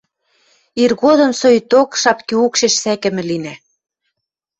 [0.83, 3.55] —Иргодым соикток шапки укшеш сӓкӹмӹ линӓ...